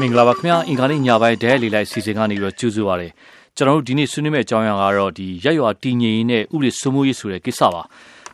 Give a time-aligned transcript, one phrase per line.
[0.00, 3.08] မင်္ဂလာပါခင်ဗျာအင်္ဂါနေ့ညပိုင်းဒဲလီလိုက်စီစဉ်ကနေပြီးတော့ကြိုးဆိုပါရစေ
[3.56, 7.82] ကျွန်တော်တို့ဒီနေ့ဆွေးနွေးမယ့်အကြောင်းအရာကတော့ဒီရက်ရွာတည်ငြိမ်ရေးနဲ့ဥပဒေစိုးမိုးရေးဆိုတဲ့ကိစ္စပါ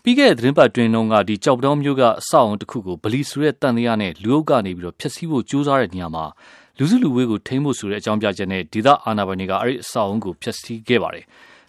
[0.03, 6.25] ပြီးခဲ့တဲ့သတင်းပတ်တွင်တုန်းကဒီကြောက်တောင်းမျိုးကအဆောက်အုံတစ်ခုကိုဗလီဆိုတဲ့တန်တရားနဲ့လူအုပ်ကနေပြီးတော့ဖျက်ဆီးဖို့ကြိုးစားတဲ့နေရာမှာ
[6.79, 11.25] လူစုလူဝေးကိုထိမ့်ဖို့ဆိုတဲ့အကြောင်းပြချက်နဲ့ဒေသအာဏာပိုင်တွေကအဲ့ဒီအဆောက်အုံကိုဖျက်ဆီးခဲ့ပါတယ်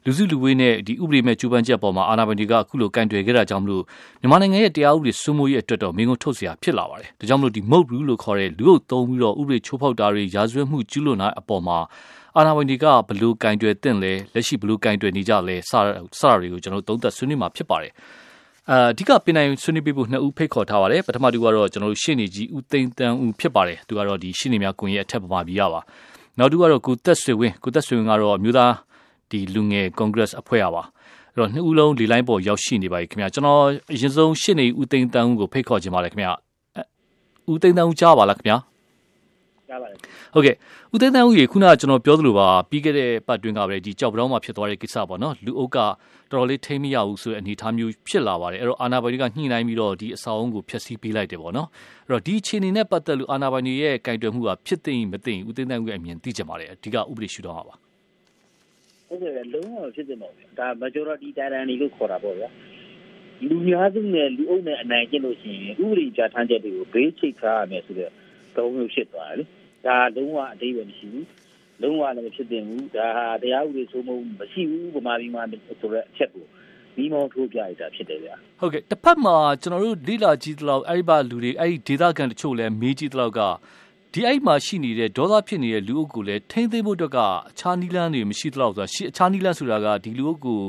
[0.05, 3.83] လူစုလူဝေးနဲ့ဒီဥပဒေမဲ့ကျူးပန်းချက်ပေါ်မှာအာဏာပိုင်တွေကအခုလိုကန့်တွယ်ခဲ့တာကြောင့်မလို့
[4.21, 11.77] မြန်မာနိုင်ငံရဲ့တရားဥပဒေစိုးမိုးရေးအတွက်တော့မင်းကိုထုတ်စရာဖြစ်လာပါတယ်။ဒါကြောင့်မလို့ဒီမုတ်ဘူးလို့ခေါ်တဲ့လူအုပ်သုံးပြီးတော့ဥပဒေချိုးဖောက်တာတွေရာဇဝတ်မှုကျူးလွန်တာအပေါ်မှာ
[12.37, 15.71] အာဏာပိုင်တွေကဘလို့ကန့်တွယ်တင့်လဲလက်ရှိဘလို့ကန့်တွယ်နေကြလဲစ
[16.19, 17.93] စတွေကိုကျွန်တော်သုံးသပ်ဆွေးနွေးမှာဖြစ်ပါတယ်။
[18.69, 25.81] အာအဓိကပင်နိုင်ဆွေးနွေးပေးဖို့နှစ်ဦးဖိတ်ခေါ်ထားပါတယ်ပထမတူကတော့ကျွန်တော်တို့ရှင်းနေကြီးဦးသိန်းတန်းဦးဖြစ်ပါတယ်သူကတော့ဒီရှင်းနေများကွန်ရဲ့အထက်ပမာပြီးရပါ
[26.37, 28.71] နောက်တူကတော့ကိုသက်ဆွေဝင်းကိုသက်ဆွေဝင်းကတော့အမျိုးသား
[29.31, 30.83] ဒီလူငယ်ကွန်ဂရက်အဖွဲ့ရပါ
[31.35, 33.61] အဲ့တော့နှစ်ဦးလုံးလေလိုင်းပေါ်ရောက်ရှိနေပါပြီခင်ဗျာကျွန်တော်
[33.93, 36.33] အရင်ဆုံးရှေ့နေဦးသိန်းတန်းဦးကိုဖိတ်ခေါ်ခြင်းပါတယ်ခင်ဗျာ
[37.51, 38.57] ဦးသိန်းတန်းဦးကြားပါလားခင်ဗျာ
[39.69, 39.97] ကြားပါတယ်
[40.33, 40.55] ဟုတ်ကဲ့
[40.93, 45.93] ဦးသိန်းတန်းဦးရေခုနကကျွန်တော်ပြောသလိုပါပြီးခဲ့တဲ့ပတ်တွင်းကပဲဒီကြောက်ပတောင်းမှာဖြစ်သွားတဲ့ကိစ္စပေါ့နော်လူအုပ်ကတော်
[46.31, 51.67] တော်လေးထိမ့်မရဘူးဆိုတဲ့အနေအထားမျိုးဖြစ်လာပါတယ်အဲ့တော့အာနာပိုင်တွေကညှိနှိုင်းပြီးတော့ဒီအဆောက်အုံကိုဖျက်ဆီးပေးလိုက်တယ်ပေါ့နော်
[52.07, 57.75] အဲ့တော့ဒီအခြေအနေနဲ့ပတ်သက်လို့အာနာပိုင်တွေရဲ့ကင်တွယ်မှုကဖြစ်သိမသိဦးသိန်းတန်းဦးရဲ့အမြင်သိကြပါတယ်အဓိကဥပဒေရှုထောင့်ပါ
[59.11, 62.49] ဟုတ်ကဲ့လုံးဝဖြစ်တယ်ပေါ့ဗျာဒါ majority တိုင်တန်နေလို့ခေါ်တာပေါ့ဗျာ
[63.47, 68.11] လူများစုနဲ့လူအုပ်နဲ့အနိုင်ကျင့်လို့ရှိရင်ဥပဒေကြထမ်းချက်တွေကိုဘေးချိတ်ထားရမယ်ဆိုတဲ့
[68.55, 69.45] သုံးမျိုးဖြစ်သွားတယ်လေ
[69.85, 71.27] ဒါလုံးဝအတိတ်ပဲမရှိဘူး
[71.81, 76.45] လုံးဝလည်းဖြစ်တင်ဘူးဒါဟာတရားဥပဒေစိုးမိုးမှုမရှိဘူးဗမာပြည်မှာဆိုတော့အချက်ကို
[76.95, 83.39] ဒီမောင်ထိုးပြရတာဖြစ်တယ်ဗျာဟုတ်ကဲ့တစ်ဖက်မှာကျွန်တော်တို့လိလာကြည့်တလောက်အဲ့ဒီဘာလူတွေအဲ့ဒီဒေသခံတချို့လည်းမေးကြည့်တလောက်က
[84.13, 87.17] ဒီအဲ့မှာရှိနေတဲ့ဒေါသဖြစ်နေတဲ့လူအုပ်ကိုလည်းထိမ့်သိမ်းဖို့တော့က
[87.49, 90.59] အခြားနီးလန်းတွေမရှိသလောက်ဆိုတာရှိအခြားနီးလန်းဆိုတာကဒီလူအုပ်ကို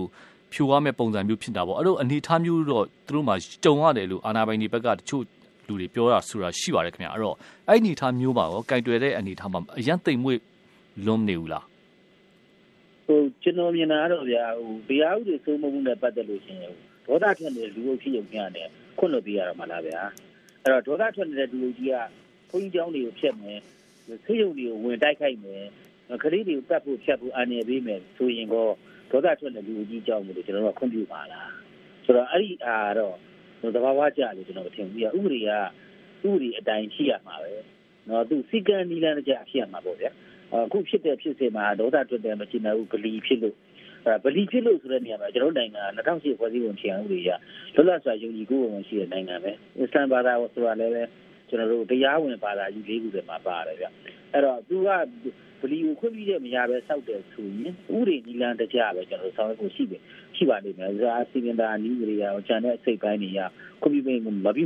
[0.52, 5.24] ဖြိုရမယ့်ပုံစံမျိုးဖြစ်တာပေါ့အဲ့တော့အနေထားမျိုးတော့သူတို့မှကြုံရတယ်လို့အာနာပိုင်တွေဘက်ကတချို့
[5.66, 7.36] လူတွေပြောတာဆိုတာရှိပါတယ်ခင်ဗျာအဲ့တော့
[7.68, 10.38] အဲ့အနေထားမျိုးပါရောကြိုက်တွေ့တဲ့အနေထားမှာအရန်သိမ်မွေ့
[11.04, 11.64] လွန်နေဘူးလား
[13.06, 16.72] ဟိုကျွန်တော်မြင်တာတော့ဗျာဟိုတရားဥပဒေစိုးမိုးမှုနဲ့ပတ်သက်လို့ရှိရင်
[17.06, 18.24] ဒေါသထွက်နေတဲ့လူအုပ်ဖြစ်ရုံ
[18.56, 20.00] နဲ့ခွင့်လွှတ်ပေးရတာမလားဗျာ
[20.64, 21.96] အဲ့တော့ဒေါသထွက်နေတဲ့လူအုပ်ကြီးက
[22.52, 23.58] ခွင့်ကြောင်းတွေကိုဖျက်မယ်
[24.24, 25.62] ဆေးရုံတွေကိုဝင်တိုက်ခိုက်မယ်
[26.22, 28.72] ကလေးတွေကိုတတ်ဖို့ဖြတ်ဖို့အနေပေးမယ်ဆိုရင်တော့
[29.10, 31.50] ဒေါသထွက်တဲ့လူအုပ်ကြီးကြောင်းလို့ကျွန်တော်တို့ကခွင့်ပြုပါလား
[32.04, 33.14] ဆိုတော့အဲ့ဒီအားတော့
[33.74, 35.50] သဘာဝကျလို့ကျွန်တော်ထင်ပြီးဥပဒေက
[36.26, 37.52] ဥပဒေအတိုင်းရှိရမှာပဲ
[38.08, 40.10] နော်သူစီကံနီလန်းကြဖြစ်ရမှာပေါ့ဗျာ
[40.52, 43.56] အခုဖြစ်တဲ့ဖြစ်စဉ်မှာဒေါသထွက်တယ်မချင်ဘူးဗလီဖြစ်လို့
[44.06, 47.30] အဲဗလီဖြစ်လို့ဆိုတဲ့နေရာမှာကျွန်တော်နိုင်ငံ2008ဖွဲ့စည်းပုံခြေအောင်ဥပဒေရ
[47.74, 51.10] လွတ်လပ်စွာယုံကြည်ကိုယ်ဝင်ရှိတဲ့နိုင်ငံပဲအစ္စလမ်ဘာသာဆိုတာလည်း
[51.52, 53.86] ကျွန်တော်တို့တရားဝင်ဘာသာကြီးလေးခုတွေမှာပါတယ်ဗျ
[54.32, 54.88] အဲ့တော့သူက
[55.60, 60.02] ဗလီကိုခွင့်ပြုတဲ့မရပဲစောက်တယ်ဆိုရင်ဥရိနီလန်တကြပဲကျွန်တော်ဆောင်ရွက်ဖို့ရှိတယ်
[60.36, 63.40] ရှိပါလိမ့်မယ်ဇာစီကင်တာနီးတွေရောဂျန်တဲ့အစိတ်ပိုင်းတွေရ
[63.82, 64.64] ခွင့်ပြုပေးမပြု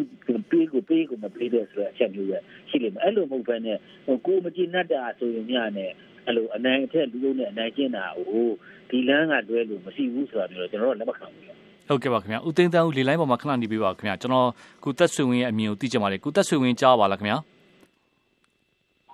[0.51, 2.39] ပေးကိုပေးကိုမပေးတဲ့ဆိုတဲ့အချက်မျိုးပဲ
[2.69, 3.79] ရှိလိမ့်မယ်အဲ့လိုမဟုတ်ဘဲနဲ့
[4.27, 5.91] ကိုမကြည်နတ်တာဆိုရင်ညနဲ့
[6.27, 8.49] အဲ့လိုအနိုင်အထက်လူလုံးနဲ့အနိုင်ကျင့်တာကို
[8.91, 11.56] ဒီလမ်းကတွဲလို့မရှိဘူးဆိုတာမျိုးတော့ကျွန်တော်တို့လက်မခံဘူး
[11.89, 14.49] ဟုတ်ကဲ့ပါခင်ဗျာဦးသိန်းတန်းဦးလေလိုင်းပေါ်မှာခဏနေပေးပါခင်ဗျာကျွန်တော်
[14.85, 17.39] ကိုသက်ဆွေဝင်းရဲ့အမြင်ကိုသိချင်ပါတယ်ကိုသက်ဆွေဝင်းကြားပါလားခင်ဗျာ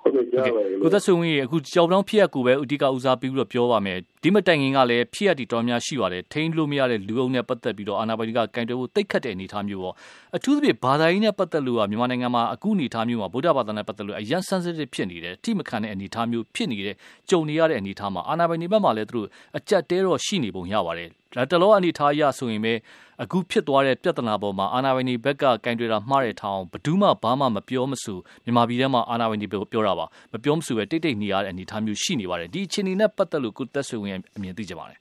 [0.01, 9.95] ဟုတ်ကဲ့ကြားပါတယ်ကိုသက်ဆွေဝင်းရဲ့အခုကြောက်တောင်းဖြစ်ရကိုပဲအဓိကဦးစားပေးပြီးတော့ပြောပါမယ် ဒီမတိုင်ခင်ကလည်းဖြစ်ရတီတော်များရှိပါတယ်ထိန်းလို့မရတဲ့လူအုပ်နဲ့ပတ်သက်ပြီးတော့အာဏာပိုင်တွေကကင်တွယ်ဖို့တိတ်ခတ်တဲ့အနေအထားမျိုးပေါ့
[10.37, 16.97] အထူးသဖြင့်ဘာသာရေးနဲ့ပတ်သက်လို့ကမြန်မာနိုင်ငံမှာအခုအနေအထားမျိုးမှာဗုဒ္ဓဘာသာနဲ့ပတ်သက်လို့အရန် sensitive ဖြစ်နေတယ်ထိမခံတဲ့အနေအထားမျိုးဖြစ်နေတဲ့
[17.31, 19.29] ကြုံနေရတဲ့အနေအထားမှာအာဏာပိုင်တွေဘက်မှလည်းသူတို့
[19.59, 22.75] အကြက်တဲတော့ရှိနေပုံရပါတယ်ဒါတလောအနေထားအရဆိုရင်ပဲ
[23.23, 34.99] အခုဖြစ်သွားတဲ့ပြဿနာပေါ်မှာအာဏာပိုင်တွေဘက်ကကင်တွယ်တာမှားတဲ့ထောင်ဘယ်သူမှဘာမှမပြောမစုမြန်မာပြည်ထဲမှာအာဏာပိုင်တွေပြောတာပါမပြောမစုပဲတိတ်တိတ်နေရတဲ့အနေအထားမျိုးရှိနေပါတယ်ဒီအခြေအနေနဲ့ပတ်သက်လို့ကိုသက်ဆွေဝင်အမြင်သိကြပါတယ်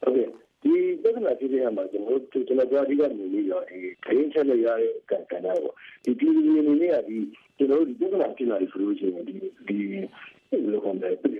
[0.00, 0.28] ဟုတ်ကဲ့
[0.62, 0.72] ဒီ
[1.02, 5.60] ပြဿနာဖြစ်တဲ့မှာကျွန်တော်တို့ကျွန်တော်တို့အဓိကနေပြီးတော့ဒီခရင်ချက်လိုက်ရတဲ့ကံကံတော့
[6.04, 7.18] ဒီပြည်သူတွေအနေနဲ့ကဒီ
[7.58, 9.34] ကျွန်တော်တို့ဒီပြဿနာဖြစ်လာပြီဆိုလို့ရှိရင်ဒီ
[9.68, 9.92] ဒီဘ
[10.56, 11.30] ယ်လိုကောင်းလဲဒီ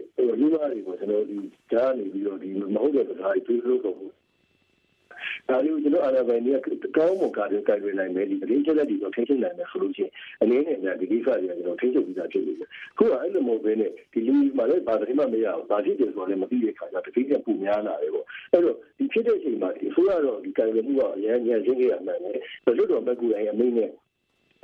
[0.40, 1.38] လူသားတွေကိုကျွန်တော်ဒီ
[1.72, 3.96] ကြားနေပြီးတော့ဒီမဟုတ်တဲ့စကားတွေတွေးလို့တော့
[5.48, 6.52] ဒါလေးကိုကျွန်တော်အာဏာပိုင်တွေ
[6.84, 10.12] ကကောင်းမွန်ကားတွေကြိုက်နေနိုင်မယ်ဒီပြည်ချက်လက်တွေတော့ထိန်းချုပ်နိုင်မယ်ဆိုလို့ရှိရင်
[10.42, 12.68] အနေနဲ့များဒီကိစ္စတွေကကျွန်တော်ထိန်းချုပ်ပြီးသားဖြစ်နေတယ်
[12.98, 22.38] ခုကအဲ့လိုမဟုတ်ဘဲနဲ့ဒီလူမှလည်းဘာသတင်းမှမရအောင်ဘာဖြစ်တယ်ဆိုတော့လည်းမသိတဲ့ခါကျတတိယပူများလာတယ်ပေါ့အဲ့တော့ဒီဖြစ်တဲ့အချိန်မှာဒီအစိုးရတော့ဒီကြိုင်ရမှုကအရင်ညံ့ရှင်းခဲ့ရမှန်းတယ်
[22.76, 23.90] လွတ်တော်ဘက်ကလည်းအမိန့်နဲ့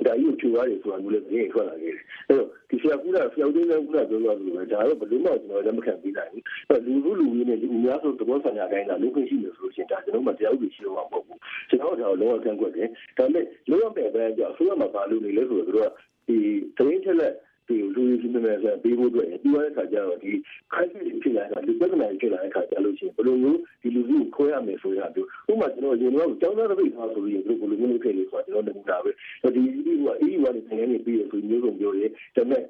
[0.05, 11.37] ဒါကြီးကိုဖြူရတယ်ဆိုတာမျိုးလည်းပြင်ထွက်လာခဲ့တယ်။အဲ့တော့ဒီဆရာကူတာဆရာဦးသိန်းကူတာပြောရလို့ပဲဒါတော့ဘယ်လိုမှကျွန်တော်လက်မခံပေးနိုင်ဘူး။အဲ့လူလူလူကြီးနဲ့ဒီအများဆုံးသဘောဆန္ဒတိုင်းကလူခွင့်ရှိလို့ဆိုလို့ရှိရင်ဒါကျွန်တော်မှတရားဥပဒေရှိတော့မှာမဟုတ်ဘူး။
[11.69, 15.89] ကျွန်တော်တို့တော့လောကကန့်ကွက်တယ်။ဒါပေမဲ့လောကပဲပဲကြောက်ဆိုရမှာပါလို့နေလဲဆိုတော့တို့က
[16.27, 16.37] ဒီ
[16.77, 17.33] သတင်းချက်လက်
[17.67, 20.31] ဒီလူကြီးစုနေဆိုပြီးဖို့အတွက်ပြီးတဲ့အခါကျတော့ဒီ
[20.73, 32.61] crisis ဖြစ်လာတာဒီပြဿနာဖြစ်လာတဲ့အခါကျလို့ရှိရင်ဘယ်လိုမျိုးဒီလူကြီးကိုခွဲရမယ်ဆိုရမျိုးဥပမာကျွန်တော်ရေတော့ကျောင်းသားတစ်ပိတ်ထားဆိုရင်ဘယ်လိုမျိုးဖြစ်လဲဆိုတော့ကျွန်တော်တို့ကပဲဒီဒီကအေးဝါနေနေနေပြီးရဆိုမျိုးစုံပြောရဲဒါပေမဲ့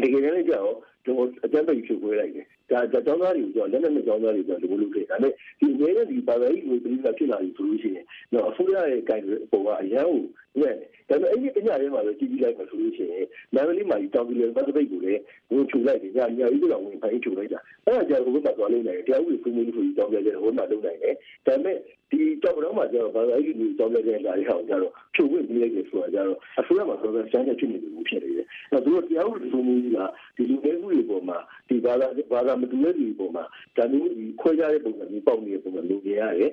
[0.00, 0.72] ဒီကနေ့လည်းကြောက်
[1.04, 10.20] ကျွန်တော်အကြမ်းဖက်ဖြိုခွဲလိုက်တယ်ဒါဒါကျောင်းသားတွေကိုကြောက်လက်နက်နဲ့ကျောင်းသားတွေကြောက်ဒီလိုလုပ်ခဲ့ဒါပေမဲ့ဒီငယ်တဲ့ဒီပါဝါကြီးကိုပြည်ကဖြစ်လာပြီဆိုလို့ရှိရင်တော့အစိုးရရဲ့ကိုင်ပုံကအရန်ကို
[10.60, 10.74] ညံ့
[11.08, 15.20] တယ်ဒါပေမဲ့အဲ့ဒီပညာရေးမှာပဲကြည့်ကြည့်လိုက်မှဆိုလို့ရှိရင်နာမည်လေးမှာဒီတောင်ပြည်နယ်ပတ်သက်ကိုလည်း
[15.52, 21.14] ဝင်ချူလိုက်တယ်ညာညာကြီးကတော့ဝင်ဖိုင်းချူလိုက်တာအဲ့ဒါကြောင့်ဘုရားတော်လေးနိုင်တရားဥပဒေကိုမျိုးကိုကြောင်းပြကြတယ်ဟိုမှာလုပ်နိုင်တယ်
[21.46, 21.76] ဒါပေမဲ့
[22.10, 29.98] ဒီကြောက်တော့မှကျတော့ဘာသာရေးကိုကြောင်းပြကြတဲ့ဓာတ်ဟောင်းကြတော့ဖြုတ်ဝင်ပြီးလိုက်တယ်ဆိုတာကြတော့အစိုးရမှာဆိုတော့စမ်းတဲ့ဖြစ်နေတယ်ဖြစ်နေတယ်အဲ့တော့သူတို့တရားဥပဒေကိုမျိုးက
[30.36, 31.38] ဒီလူမျိုးတွေပေါ်မှာ
[31.68, 33.44] ဒီဘာသာဘာသာမတူတဲ့လူပေါ်မှာ
[33.76, 36.52] ဒါမျိုးဒီခွဲခြားတဲ့ပုံစံမျိုးပေါက်နေတဲ့ပုံစံမျိုးကြီးရတယ်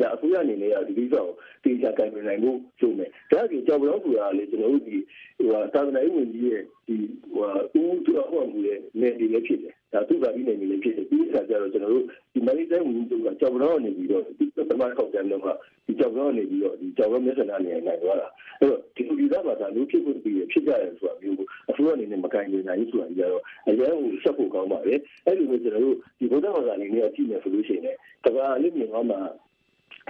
[0.00, 1.26] ဒါအစိုးရအနေနဲ့ကဒီကိစ္စကို
[1.64, 4.96] တေချာကိုင်တွယ်နိုင်ဖို့လုပ်မယ်။ဒါ့အပြင်ကြောက်တော့ဆိုတာလေကျွန်တော်တို့ဒီ
[5.38, 6.96] ဟိုသာသနာ့ဝင်ကြီးရဲ့ဒီ
[7.32, 15.42] ဟိုဦးသူအဟောင်းရဲ့နေဒီလည်းဖြစ်တယ်။ ဒါသူ့ဘာဒီနေလည်းဖြစ်တယ်။ပြီးခါကျတော့ကျွန်တော်တို့ဒီမလေးတိုင်းဝင်ကြီးကကြောက်တော့နေပြီးတော့ဒီပထမခေါက်တယ်တော့
[15.86, 18.28] ဒီကြောက်တော့နေပြီးတော့ဒီကြောက်တော့မျက်စနာနေနိုင်သွားတာ။
[18.60, 21.36] အဲ့တော့ဒီလူသားမှာဒါမျိုးဖြစ်ဖို့ပြီးဖြစ်ကြတယ်ဆိုတာမျိုး
[21.70, 24.94] အစိုးရအနေနဲ့မကိုင်တွယ်နိုင်ဘူးဆိုတာကြတော့အရင်ကဆက်ဖို့ကောင်းပါလေ။
[25.26, 29.20] အဲ့လိုမျိုးကျွန်တော်တို့ဒီဘုရားဘာသာအနေနဲ့ကြည့်မယ်ဆိုလို့ရှိရင်တကားလေးမြင်သွားမှာ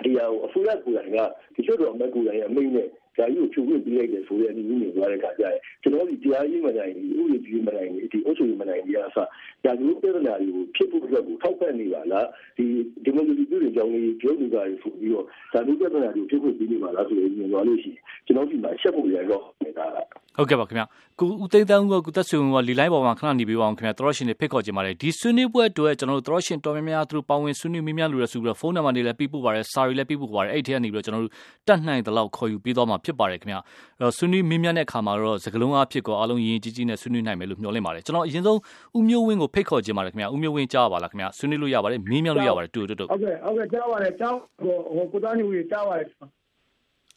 [0.04, 1.18] ဒီဟာကိုအစိုးရကိုယ်တိုင်က
[1.54, 2.88] ဒီလိုတော့မကူတိုင်အမိန့်နဲ့
[3.20, 9.28] ဒါကြီးကိုချုပ်ဝင်ပြီးလိုက်တယ်ဆိုတဲ့အနေနဲ့ပြောရတဲ့အခါကျရင်ကျွန်တော်ဒီတရားရေးမနိုင်ဘူးဥပဒေပြုမနိုင်ဘူးဒီအုပ်ချုပ်ရေးမနိုင်ဘူးအစား
[9.64, 12.26] ဒါမျိုးပြဿနာတွေကိုဖြစ်ဖို့အတွက်ကိုထောက်ပံ့နေပါလား
[12.56, 12.66] ဒီ
[13.04, 20.06] ဒီမိုကရေစီပြည်ကြောင်းလေးပြောနေကြရဆိုပြီးတော့ဒါမျိုးပြဿနာတွေကိုဖြစ်ဖို့ပြီးနေပါလားဆိုရင်မြင်သွားလို့ရှိရင်ကျွန်တော်ဒီမှာရှက်ဖို့ရတော့နေတာလား
[20.38, 20.82] ဟုတ်ကဲ့ပါခင်ဗျ
[21.18, 31.32] ကုဦးသိန်းတန်းကကုသက်ဆွေကလီလိုက်ပေါ်မှာခဏနေပြီးပါအောင်ခင်ဗျတော်ရှင်တွေဖိတ်ခေါ်ကြပါတယ်ဒီဆွေးနွေးပွဲအတွက်ကျွန်တော်တို့တော်ရှင်တော်များများသူတို့ပါဝင်ဆွေးနွေးမိများလို့ရဆိုပြီးတော့ဖုန်းနံပါတ်တွေလည်းပြပို့ပါတယ်စာရီလည်းပြပို့ပါတယ်အဲ့ဒီထဲကနေပြီးတော့ကျွန်တော်တို့
[31.68, 38.58] တတ်နိုင်တဲ့လောက်ခေါ်ယူပြီးတော့မှဖြစ်ပါတယ်ခင်ဗျအဲ့တော့ဆွေးနွေးမိများတဲ့အခါမှာတော့စကလုံးအဖြစ်ကောအားလုံးရင်းကြီးကြီးနဲ့ဆွေးနွေးနိုင်မယ်လို့မျှော်လင့်ပါတယ်ကျွန်တော်အရင်ဆုံး
[38.96, 46.06] ဦးမျိုးဝင်းကိုဖိတ်ခေါ်ကြပါတယ်ခင်ဗျဦးမျိုးဝင်းကြားပါလားခင်ဗျဆွေးနွေးလို့ရပါတယ်မင်းမြောက်လို့ရပါတယ်တူတူတူဟုတ်ကဲ့ဟုတ်ကဲ့ကြားပါတယ်ကြားဟိုကိုသားညူကြီးကြားပါတယ်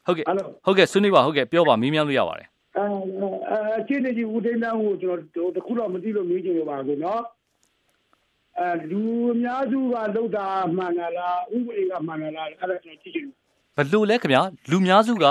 [0.06, 0.26] ဟုတ်ကဲ့
[0.66, 2.86] ဟုတ်ကဲ့ဆွေးနွေးပါဟုတ်ကဲ့ပြောပါမင်းမြောက်လို့ရပါတယ် အဲ
[3.52, 7.24] အဲအခြေအနေကြီးဦးသိန်းတန်းကိုကျွန်တော်တခုတော့မသိလို့မေးချင်ပါဘူးနော်
[8.60, 9.02] အဲလူ
[9.34, 10.48] အများစုကလောက်တာ
[10.78, 13.26] မှန်လားဥပဒေကမှန်လားအဲ့ဒါကျွန်တော်ကြည့်ချင်
[13.78, 14.42] ဘလို့လဲခင်ဗျာ
[14.72, 15.26] လူများစုက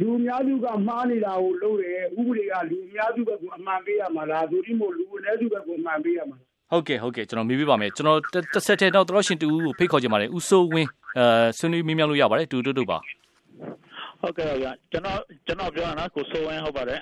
[0.00, 6.36] လူအများစုကမှားနေတာကိုလုပ်တယ်ဥပဒေကလူအများစုဘက်ကိုအမှန်ပေးရမှာလားဆိုပြီးမို့လူအနည်းစုဘက်ကိုအမှန်ပေးရမှာ
[6.70, 8.18] ဟုတ်ကဲ့ဟုတ်ကဲ့ကျွန်တော်မေးပြပါမယ်ကျွန်တော်
[8.54, 11.26] တစ်ဆက်တည်းတော့တော်ရှင်တူကိုဖိတ်ခေါ်ကြပါတယ်ဦးစိုးဝင်းအဲ
[11.58, 12.98] ဆွေးနွေးမေးမြန်းလို့ရပါတယ်တူတူတူပါ
[14.20, 17.00] ဟုတ်ကဲ့ဗျာကျွန်တော်ကျွန်တော်ပြောရနော်ကိုစိုးဝင်းဟုတ်ပါတယ်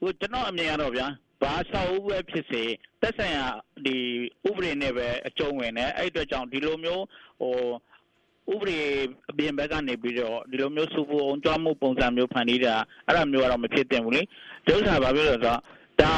[0.00, 1.06] ဟိုကျွန်တော်အမြင်ကတော့ဗျာ
[1.42, 2.62] ဘာဆောက်ဦးပဲဖြစ်စေ
[3.00, 3.46] တက်ဆိုင်ရာ
[3.84, 3.96] ဒီ
[4.48, 7.04] ဥပဒေနဲ့ပဲအကျုံးဝင်တယ်အဲ့အတွက်ကြောင့်ဒီလိုမျိုး
[7.40, 7.54] ဟို
[8.52, 8.78] ဥပဒေ
[9.30, 12.74] အပြင်ဘက်ကနေပြီးတော့ဒီလိုမျိုးစုဖို့အောင်ကြွားမှုပုံစံမျိုးဖန်တီးတာ
[13.06, 14.22] အဲ့လိုမျိုးကတော့မဖြစ်သင့်ဘူးလေ
[14.66, 15.60] ဒုစရဘာဖြစ်လို့ဆိုတော့
[16.00, 16.12] ဒါ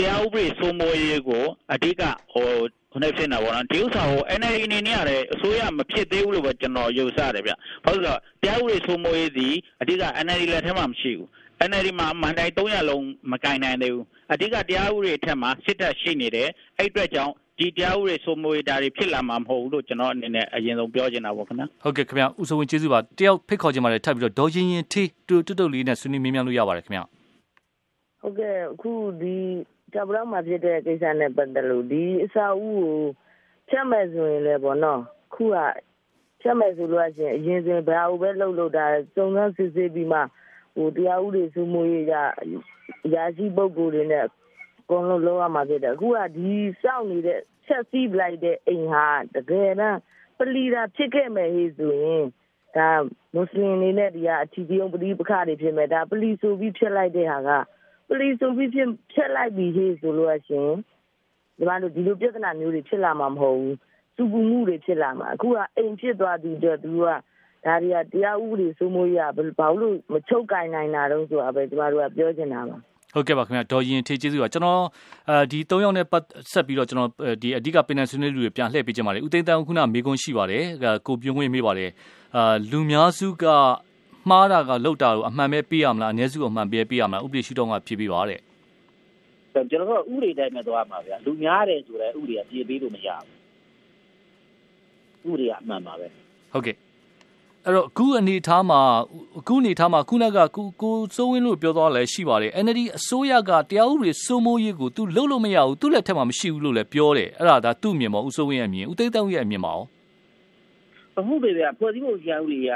[0.00, 2.02] တရားဥပဒေစိုးမိုးရေးကိုအဓိက
[2.32, 2.48] ဟို
[2.92, 7.52] ခုနဖြစ်နေတာပေါ့နော်ဒီဥစ္စာကို NLD အနေနဲ့ရတယ်အစိုးရမဖြစ်သေးဘူးလို့ပဲကျွန်တော်ယူဆတယ်ဗျ။
[7.84, 11.28] ဘာလို့လဲဆိုတော့တရားဥပဒေစိုးမိုးရေးသည်အဓိက NLD လက်ထက်မှာမရှိဘူး။
[11.68, 16.48] NLD မှာမန်တိုင်း300လုံးမကင်နိုင်သေးဘူး။အဓိကတရားဥပဒေအထက်မှာစစ်တပ်ရှိနေတယ်။
[16.78, 27.04] အဲ့အတွက်ကြောင့်ဒီတရားဥပဒေစိုးမိုးရေးဒါတွေဖြစ်လာမှာမဟုတ်ဘူးလို့ကျွန်တော်အနေနဲ့အရင်ဆုံးပြောချင်တာပေါ့ခင်ဗျာဟုတ်ကဲ့ခင်ဗျာဦးစိုးဝင်းကျေးဇူးပါတယောက်ဖိတ်ခေါ်ချင်ပါတယ်ထပ်ပြီးတော့ဒေါ်ရင်ရင်ထေးတူတုတ်တုတ်လေးနဲ့ဆွေးနွေးမြင်းမြန်းလို့ရပါတယ်ခင်ဗျာ
[28.20, 29.36] ဟုတ်ကဲ့အခုဒီ
[29.94, 33.02] ကြပလောက်မှာဖြစ်တဲ့ကိစ္စနဲ့ပတ်သက်လို့ဒီအစာအုပ်ကို
[33.68, 35.00] ဖြတ်မဲ့ဆိုရင်လည်းပေါ့နော်
[35.34, 35.56] ခုက
[36.40, 40.20] ဖြတ်မဲ့ဆိုလို့ရှိရင်အရင်စဉ်ဘာလို့ပဲလှုပ်လို့တာစုံစမ်းစစ်ဆေးပြီးမှ
[40.76, 42.12] ဟိုတရားဥပဒေစိုးမိုးရေးက
[43.14, 44.30] ရာရှိပုဂ္ဂိုလ်တွေနဲ့အ
[44.90, 49.98] ကုန်လုံးလောက်ရမှာဖြစ်တယ်အခုကဒီစောင့်နေတဲ့ချက်စီးလိုက်တဲ့အိမ်ဟာတကယ်တမ်း
[50.38, 52.24] ပလီတာဖြစ်ခဲ့မယ်ဟေ့ဆိုရင်
[52.76, 52.88] ဒါ
[53.34, 57.50] မွတ်စလင်တွေနဲ့ဒီကအထီးပြုံးပဋိပက္ခတွေဖြစ်မယ်ဒါပလီဆိုပြီးဖြစ်လိုက်တဲ့ဟာက
[58.10, 60.68] ပလီဆိုပြီးဖြစ်ဖြစ်လိုက်ပြီးဟေ့ဆိုလို့ရှင်
[61.56, 63.76] ဒီမှာတို့ဒီလိုပြဿနာမျိုးတွေဖြစ်လာမှာမဟုတ်ဘူး
[64.16, 67.04] စုပူမှုတွေဖြစ်လာမှာအခုကအိမ်ဖြစ်သွားသူတို့သူက
[67.66, 72.76] ဒါတွေကတရားဥပဒေစိုးမိုးရဘာလို့မချုပ်ကင်နိုင်တာတုံးဆိုတာပဲကျမတို့ကပြောချင်တာပါ
[73.14, 74.82] ဟုတ်ကဲ့ပါခင်ဗျာဒေါ်ရင်ထေးကျေးဇူးပါကျွန်တော်
[75.28, 77.10] အဲဒီ၃ယောက်နဲ့ပတ်ဆက်ပြီးတော့ကျွန်တော်
[77.42, 80.64] ဒီအဓိကပင်နန်ဆွေးနွေးလူတွေပြန်လှည့်ပေးကြပါလေဦးသိန်းတန်းခုနမေကွန်းရှိပါတယ်
[81.06, 81.90] ကိုပြုံးဝင်မေးပါတယ်
[82.36, 83.44] အာလူများစုက
[84.30, 88.40] မှားတာကလောက်တာကိုအမှန်ပဲပြရမလားအ ਨੇ စုအမှန်ပဲပြရမလားဥပဒေရှိတော့ကဖြေပေးပါတဲ့
[89.70, 93.08] ကျွန်တော်တို့ဥပဒေတိုင်းမှာသွားမှာဗျာလူများတယ်ဆိုတဲ့ဥပဒေကပြေးပေးလို့မရ
[95.22, 96.06] ဘူးဥပဒေကအမှန်ပါပဲ
[96.52, 96.76] ဟုတ်ကဲ့
[97.64, 98.80] အဲ့တော့အခုအနေထားမှာ
[99.38, 109.84] အခုအနေထားမှာခုနကကိုကိုစိုးဝင်းလို့ပြောသွားလဲရှိပါတယ် NLD အစိုးရကတရားဥပဒေစိုးမိုးရေးကိုသူလှုပ်လို့မရဘူးသူ့လက်ထက်မှာမရှိဘူးလို့လည်းပြောတယ်အဲ့ဒါဒါသူ့မြင်ပါဦးစိုးဝင်းရဲ့အမြင်ဦးသိန်းတောင်းရဲ့အမြင်ပါရော
[111.18, 112.70] အခုပဲဗျာဖွဲ့စည်းပုံရှာဦးတွေက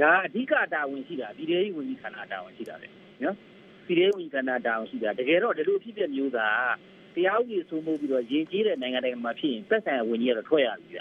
[0.00, 2.88] ဒါအဓိကတာဝန်ရှိတာဒီဒေသကြီးဝန်ကြီးဌာနတာဝန်ရှိတာလေ
[3.24, 3.36] နော်
[3.86, 6.48] ပြည်ထောင်စုဌာနတောင်ရှိတာတကယ်တော့ဒီလိုဖြစ်ဖြစ်မျိုးသာ
[7.14, 11.00] တရားဥပဒေစိုးမိုးပြီးတော့ရည်ကြီးတဲ့နိုင်ငံတိုင်းမှာဖြစ်ရင်သက်ဆိုင်ရာဝန်ကြီးကတော့ထွက်ရပြီဗျ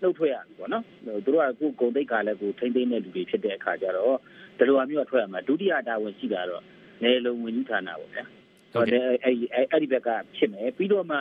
[0.00, 0.84] နှုတ်ထွက်ရပြီပေါ့နော်
[1.24, 4.16] သူတို့ကကိုဂုံတိတ်ကလည်းကိုထိမ့်သိမ့်တဲ့လူတွေဖြစ်တဲ့အခါကျတော့
[4.58, 6.62] ဒီလိုအမျိုးကထွက်ရမှာဒုတိယတာဝန်ရှိတာတော့
[7.02, 8.24] နယ်လုံဝန်ကြီးဌာနပေါ့ဗျာ
[8.72, 9.36] ဟုတ်တယ်အဲ့
[9.72, 11.18] အဲ့ဒီဘက်ကဖြစ်မယ်ပြီးတော့မှ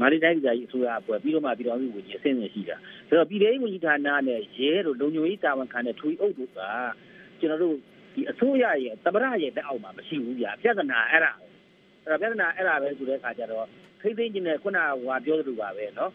[0.00, 2.76] မာလီတိုင်းပြည်ကြီးအစိုးရအဖွဲ့ပြီးတော့မှပြည်တော်စုဝန်ကြီးအဆင့်ဆင့်ရှိတာ
[3.08, 6.60] ဆိုတော့ပြည်ထောင်စုဝန်ကြီးဌာနနဲ့ရဲတို့လုံခြုံရေးတာဝန်ခံတဲ့ထွေအုပ်တို့က
[7.40, 7.76] ကျွန်တော်တို့
[8.14, 11.32] ဒီအစိုးရရဲ့တမရရဲ့လက်အောက်မှာမရှိဘူးဗျာပြဿနာအဲ့ဒါ
[12.04, 13.66] အဲ့ဒါပြဿနာအဲ့ဒါပဲဆိုတဲ့အခါကျတော့
[14.00, 16.10] ခိသိချင်းနဲ့ခုနကဟိုပြောသလိုပါပဲเนาะ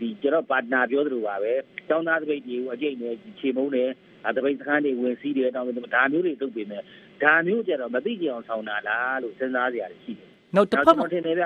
[0.00, 1.52] ဒီကျွန်တော်ပါတနာပြောသလိုပါပဲ
[1.90, 3.90] တောင်းသားတပိတ်တွေကိုအကျိတ်နဲ့ခြေမုံးတယ်
[4.26, 6.82] အတပိတ်စခန်းတွေဝင်စီးတယ်တောင်းဒါမျိုးတွေလုပ်ပေမဲ့
[7.22, 11.44] ဒါမျိုးကြတော့မသိကြအောင်ဆောင်တာလားလို့စဉ်းစားစရာရှိတယ်နောက်တစ်ဖက်မှာထင်တယ်ဗျ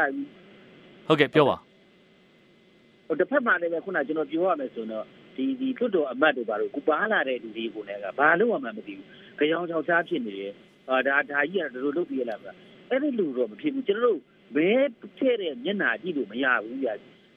[1.07, 1.57] ဟုတ်ကဲ့ပြောပါ
[3.07, 9.07] ဟိုတစ်ဖက်မှာလည်းခုနကျွန်တော်ပြောရမယ်ဆိုတော့ဒီဒီတွတ်တော်အမတ်တွေပါလို့ကူပါလာတဲ့လူတွေကိုလည်းကဘာလို့မှမသိဘူး
[9.49, 10.53] ကြောင်ချောက်ချားဖြစ်နေတယ်
[10.89, 12.49] အာဒါဒါကြီးကတို့လုပ်ပြရလားဗျ
[12.89, 14.19] အဲ့ဒီလူတော့မဖြစ်ဘူးကျွန်တော်တို့
[14.55, 14.69] မဲ
[15.17, 16.89] ဖြစ်တဲ့မျက်နှာကြည့်လို့မရဘူးဗျ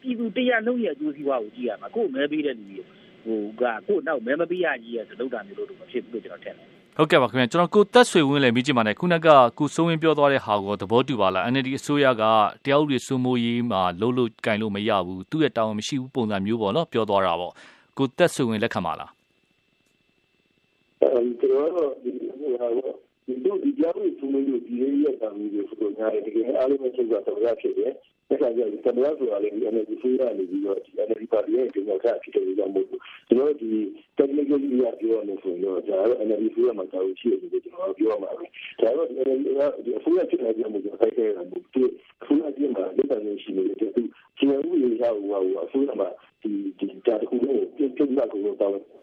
[0.02, 2.84] ပြည်သူတရားလုံးရဲ့အကျိုးစီးပွားကိုကြည့်ရမှာကိုယ်မဲပေးတဲ့လူကြီး
[3.24, 6.68] ဟိုကကိုယ်နောက်မဲမပေးရကြီးရဲ့လုပ်တာမျိုးလို့မဖြစ်ဘူးလို့ကျွန်တော်ထင်တယ်
[7.00, 9.28] ဟုတ်ကဲ့ပါခင်ဗျာကျွန်တော်ကိုတက်ဆွေဝင်းလည်းမိကြည့်ပါနဲ့ခုနက
[9.58, 12.22] ကိုစိုးဝင်းပြောသွားတဲ့ဟာကိုသဘောတူပါလား NLD အစိုးရက
[12.64, 17.52] တရားဥပဒေစိုးမိုးရေးမှာလုံးလို့ကင်လို့မရဘူးသူ့ရဲ့တာဝန်မရှိဘူးပုံစံမျိုးပေါ့နော်ပြောသွားတာပေါ့
[17.98, 19.10] ကိုတက်ဆွေဝင်းလက်ခံပါလား
[21.02, 22.27] အဲကျွန်တော်ဒီဟိုဟာဒီ
[23.44, 27.92] တို့ဒီကြောင့်သူမျိုးဒီရေးရတာမျိုးဆိုတော့ညာတကယ်အားလုံးချုပ်တာတော့ဖြစ်တယ်။
[28.28, 33.70] ဒါကြောင့်ဒီကမ္ဘာဆိုတာလည်းဒီ energy ဆိုရနေပြီးတော့ဒီ energy ပါတီရဲ့ဒီနောက်ထပ်ဖြစ်တဲ့ကြောင့်မို့ကျွန်တော်ဒီ
[34.18, 38.44] technical ကြီးရပြောရလို့ဆိုတော့ဒါတော့ energy ဆိုရမှာတောင်းရှိတယ်လို့ကျွန်တော်ပြောမှာပဲ။
[38.80, 41.82] ဒါတော့ဒီ energy ကဒီအစိုးရဖြစ်တဲ့ကြောင့်မို့ကျွန်တော်ခိုင်းခဲ့တာမို့ဒီ
[42.22, 44.02] အစိုးရကြီးမှာလက်တန်းရှိနေတယ်သူ
[44.38, 46.08] ကျွန်တော်ဦးရဟိုဟာအစိုးရမှာ
[46.42, 48.98] ဒီဒီဒါတခုလုံးပြင်ပြတာကိုတော့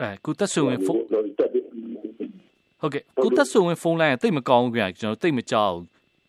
[0.00, 1.02] အဲကုသက်ဆွေဝင်ဖုန်း
[2.82, 5.74] ဟုတ်ကဲ့ကုသက်ဆွေဝင်ဖုန်းလိုင်းကတိတ်မကောင်းဘူးခင်ဗျာကျွန်တော်တိတ်မကြောက်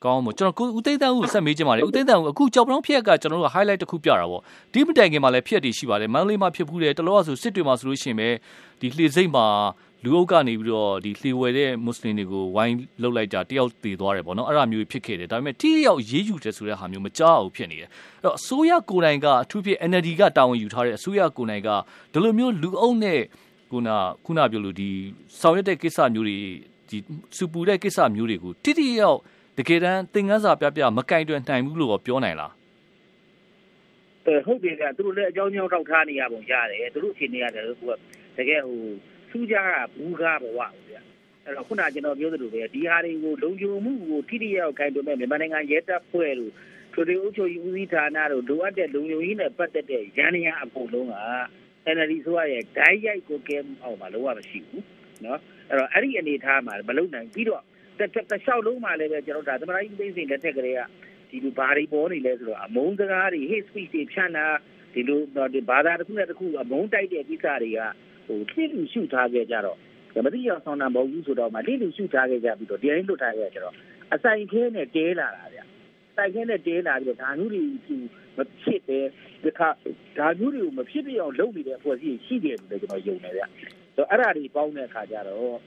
[0.05, 4.41] ကောင်းမို့ကျွန်တော်ကိုဦးသိန်းတန်းကိုဆက်မေးချင်ပါတယ်ဦးသိန်းတန်းကိုအခုကြောက်ပတောင်းဖြစ်ကကျွန်တော်တို့ highlight တစ်ခုပြတာပေါ့
[4.73, 8.29] ဒီမတိုင်ခင်မှာလည်းဖြစ်တည်ရှိပါတယ်မန္တလေးမှာဖြစ်ဘူးတယ်တလောဆိုစစ်တွေမှာဆိုလို့ရှိရင်ပဲ
[8.79, 9.45] ဒီလှေစိတ်မှာ
[10.03, 21.69] လူအုပ်ကနေပြီးတော့ဒီလှေဝယ်တဲ့မွတ်စလင်တွေကိုဝိုင်းလှုပ်လိုက်တာတယောက်တည်သွားတယ်ပေါ့နော်အဲ့ဒါမျိုးဖြစ်ခဲ့တယ်ဒါပေမဲ့တိယောက်ရေးယူတယ်ဆိုတဲ့ဟာမျိုးမကြောက်ဘူးဖြစ်နေတယ်အဲ့တော့အစိုးရကိုယ်တိုင်ကအထူးဖြင့် NLD ကတာဝန်ယူထားတဲ့အစိုးရကိုယ်တိုင်က
[22.13, 23.21] ဒီလိုမျိုးလူအုပ်နဲ့
[23.71, 23.89] ခုန
[24.25, 24.89] ခုနပြောလို့ဒီ
[25.39, 26.37] ဆောင်ရွက်တဲ့ကိစ္စမျိုးတွေ
[26.89, 26.97] ဒီ
[27.37, 29.19] စူပူတဲ့ကိစ္စမျိုးတွေကိုတိတိယောက်
[29.57, 32.51] တကယ်တမ်းသင်ခန်းစာပြပြမကင်တွယ်နိုင်ဘူးလို့ပြောနိုင်လား
[34.25, 37.91] အဲဟုတ်တယ်ကသူတို့လည်းအကြောင်းကြောင်းတောက်ထားနေရပုံရတယ်သူတို့အချိန်နေရတယ်သူက
[38.37, 38.79] တကယ်ဟို
[39.31, 41.01] စူးကြတာဘူးကားဘဝပေါ့ဗျာ
[41.45, 46.51] အဲ့တော့ခုနကျွန်တော်ပြောသလိုပဲဒီဟာတွေကိုလုံခြုံမှုကိုထိတိယောက်ကင်တွယ်မဲ့မြန်မာနိုင်ငံရဲတပ်ဖွဲ့လို့
[46.93, 51.15] ထွေထွေအုပ်ချုပ်ရေးဦးစီးဌာနတို့လိုအပ်တဲ့လုံခြုံရေးနဲ့ပတ်သက်တဲ့ရန်ရန်အကုန်လုံးက
[51.95, 54.83] NLD ဆိုရဲ့ဂိုင်းရိုက်ကိုကဲအောင်မလို့ရမရှိဘူး
[55.25, 57.63] နော်အဲ့တော့အဲ့ဒီအနေထားမှာမလုံနိုင်ပြီးတော့
[57.99, 60.79] တစ်လျှောက်လုံးမှာလည်းပဲကျွန်တော်ဒါသမရိုင်းသိသိလက်ထက်ကလေးက
[61.29, 64.45] ဒီလိုဘာတွေပေါ်နေလဲဆိုတော့အမုန်းစကားတွေ hate speech တွေဖြန့်တာ
[64.93, 65.19] ဒီလို
[65.53, 67.79] ဒီဘာသာတစ်ခုနဲ့တစ်ခုအမုန်းတိုက်တဲ့ကိစ္စတွေက
[68.27, 69.77] ဟိုထိလူရှုထားခဲ့ကြတော့
[70.25, 73.75] မသိရဆောင်တာမဟုတ်ဘူးဆိုတော့မှထိလူရှုထားခဲ့ကြပြီးတော့တရားရင်လွတ်ထားခဲ့ကြတော့
[74.13, 75.43] အဆိုင်ခဲနဲ့တဲလာတာ
[76.15, 77.61] ဗျစိုက်ခဲနဲ့တဲလာပြီးတော့ဒါမျိုးတွေ
[78.37, 79.05] မဖြစ်တဲ့
[79.43, 79.69] ဒီခါ
[80.17, 83.43] ဒါမျိုးတွေကိုမဖြစ်ပြအောင်လုပ်နေတဲ့အဖွဲ့အစည်းရှိတယ်လို့ကျွန်တော်ယုံတယ်ဗျ
[83.95, 85.57] ဆိုတော့အဲ့ဒါတွေပေါင်းတဲ့အခါကျတော့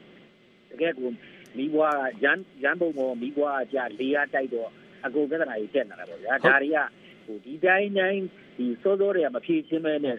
[0.71, 1.09] တကယ်ကို
[1.59, 4.69] မီးဘွားရန်ရန်ပုံပေါ်မီးဘွားကြလေရတိုက်တော့
[5.07, 6.79] အကူပြဿနာကြီးတက်လာတာပေါ့ဗျာဒါတွေက
[7.25, 8.23] ဟိုဒီတိုင်းတိုင်း
[8.57, 10.17] ဒီစောစောတွေကမဖြေရှင်းမဲနဲ့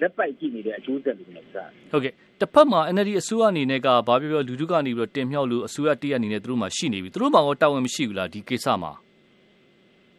[0.00, 8.92] လက်ပိုက်ကြည့်နေတဲ့အကျိုးဆက်တွေနဲ့စားဟုတ်ကဲ့တစ်ဖက်မှာ NLD အစိုးရအနေနဲ့ကဘာပြောပြောလူထုကနေပြီးတော့တင်မြှောက်လို့အစိုးရတရက်အနေနဲ့သူတို့မှရှိနေပြီသူတို့မှတော့တာဝန်မရှိဘူးလားဒီကိစ္စမှာ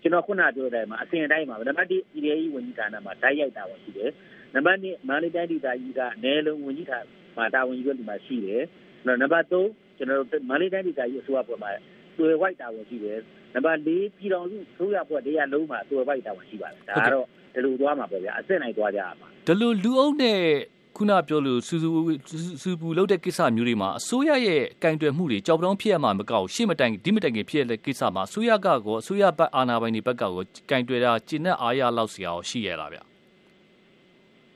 [0.08, 4.12] ကျွန်တော်ခုနပြောတဲ့အတိုင်းမှာအစဉ်အတိုင်းမှာနံပါတ်1ပြည်ရေးကြီးဝန်ကြီးဌာနမှာဓာတ်ရိုက်တာဝန်ရှိတယ်
[4.54, 7.04] နံပါတ်2မန္တလေးတိုင်းဒေသကြီးကနယ်လုံးဝန်ကြီးဌာန
[7.38, 8.64] မှာတာဝန်ယူရတဲ့မှာရှိတယ်
[9.22, 11.70] နံပါတ်3ကျွန်တော်တို့မန္တလေးတိုင်းဒေသကြီးအစိုးရဖွဲ့မှာ
[12.18, 13.20] တွေ့ဝိုက်တာဝန်ရှိတယ်
[13.54, 13.86] နံပါတ်4
[14.18, 20.42] ပြည်တော်စုဆိုရဖွဲ့တရားလုံးမှာတွေ့ဝိုက်တာဝန်ရှိပါတယ်ဒါကတော့ဒီလိုသွားမှာပဲဗျာအစစ်နိုင်သွားကြရမှာဒီလိုလူအုပ်နဲ့
[20.98, 21.90] ခုနပြောလို့စူစူ
[22.62, 30.32] စူပူလုပ်တဲ့ကိစ္စမျိုးတွေမှာအစိုးရရဲ့ကင်တွယ်မှုတွေကြောက်တောင်းဖြစ်ရမှာမကောက်ရှေ့မတိုင်ဒီမတိုင်ခင်ဖြစ်တဲ့ကိစ္စမှာအစိုးရကကောအစိုးရဘက်အာဏာပိုင်တွေဘက်ကကော
[30.70, 33.00] ကင်တွယ်တာကျင့်တဲ့အားရလောက်စရာရှိရလားဗျ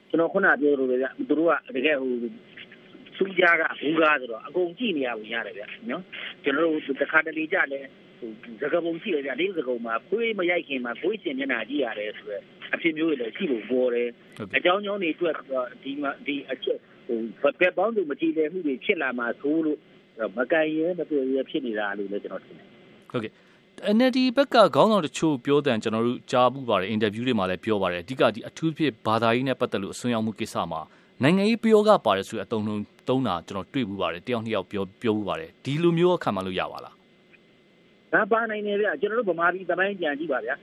[0.10, 6.04] ကျွန်တော်ခုနပြောလို့ဗျာသူတို့ကတကယ်ဟိုသူကြကဘူးကားဆိုတော့အကုန်ကြည့်နေရဝင်ရတယ်ဗျနော်
[6.44, 7.80] ကျွန်တော်တို့တစ်ခါတလေကြလဲ
[8.18, 8.30] ဟို
[8.62, 14.10] သကပုံရှိတယ်ဗျလေးသကုံမှာခွေးမရိုက်ခင်မှာခွေးရှင်မျက်နှာကြည့်ရတယ်ဆိုတော့ အဖြစ်မျိုးတွေလည်းရှိဖို့ပေါ်တယ်
[14.58, 15.36] အကြောင်းကြောင်းတွေအတွက်
[15.84, 17.20] ဒီမှာဒီအချက်ဟို
[17.60, 19.78] ဘက်ပေါင်းစုမကြည့်တဲ့မှုတွေဖြစ်လာမှာသို့လို့
[20.38, 22.68] မကန်ရဲမတွေ့ရဖြစ်နေတာလို့လည်းကျွန်တော်ထင်တယ်
[23.12, 23.32] ဟုတ်ကဲ့
[23.96, 30.82] NLD ဘက်ကခေါင်းဆောင်တချို့ပြောတဲ့ကျွန်တော်တို့ကြားမှုပါတယ်အင်တာဗျူးတွေမှာလည်းပြောပါတယ်အဓိကဒီအထူးဖြစ်ဘာသာရေးနဲ့ပတ်သက်လို့အစွန်းရောက်မှုကိစ္စမှာ
[31.24, 36.96] နိုင်ငံရေးပြောကပါတယ်ဆိုတဲ့အတုံးလုံးသုံးတာကျွန်တော်တွေ့ဘူးပါတယ်တယောက်နှစ်ယောက်ပြောပြောဘူးပါတယ်ဒီလိုမျိုးခံမှလို့ရပါလား
[38.14, 40.56] ဒါပါနိုင်တယ်ဗျကျွန်တော်တို့ဗမာပြည်တပိုင်းကြံကြည့်ပါဗျာ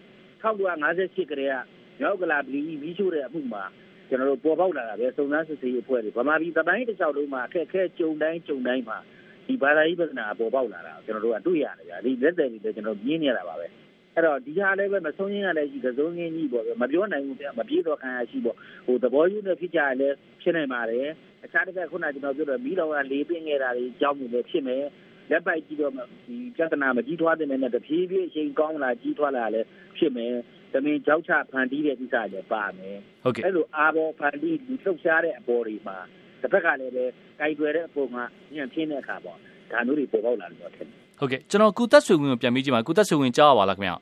[0.43, 3.65] 1958ကတည်းက မြောက်ကလာပြည်ပြီးချိုးတဲ့အမှုမှာ
[4.09, 8.99] ကျွန်တော်တို့ပေါ်ပေါက်လာတာပဲစုံစမ်းစစ်ဆေးရေးအဖွဲ့တွေဗမာပြည်တပိုင်းတစ်လျှောက်လုံးမှာအခက်အခဲကြုံတိုင်းကြုံတိုင်းမှာ
[9.47, 13.67] ဒီဘာသာရေးပြဿနာပေါ်ပေါက်လာတာကျွန်တော်တို့ကတွေ့ရတယ်ဗျာဒီလက်တယ်တွေလည်းကျွန်တော်မြင်နေရတာပါပဲ
[14.15, 21.07] အဲ့တော့ဒီဟာလည်းပဲမဆုံးရင်းရလည်းရှိသစုံငင်းကြီးပေါ့ဗျမပြောနိုင်ဘူးဗျမပြေတော့ခံရရှိပေါ့ဟိုသဘောယူနေဖြစ်ကြလည်းဖြစ်နိုင်ပါတယ်
[21.45, 24.85] အခြားတစ်ခါခုနကျွန်တော်ပြောတော့မိတော်ကလေးပင်းခဲ့တာတွေကြောင်းမှုလည်းဖြစ်မယ်
[25.31, 29.67] လက်ပိုက်ကြည့်တော့ဒီပြဿနာမကြီးထွားတဲ့နဲ့တဖြည်းဖြည်းအချိန်ကောင်းလာကြီးထွားလာလည်း
[29.99, 30.35] ဖြစ်မယ်
[30.73, 35.97] သမင်ကြောက်ချဖန်တီးတဲ့ကိစ္စလည်းပါမယ်ဟုတ်ကဲ့အဲ့လိုအာဘောဖန်တီးလူလှုပ်ရှားတဲ့အပေါ်တွေမှာ
[36.43, 37.05] တစ်ဖက်ကလည်းပဲ
[37.39, 38.23] ကြိုက်ွယ်တဲ့အပေါ်မှာ
[38.55, 39.37] ညံ့ပြင်းတဲ့အခါပေါ့
[39.73, 43.93] ဒါမျိုးတွေပေါ်ပေါက်လာလို့ထင်တယ်ဟုတ်ကဲ့ကျွန်တော်ကုသက်ဆွေဝင်ကိုပြန်ပြီးကြည့်ပါကုသက်ဆွေဝင်ကြားပါလားခင်ဗျ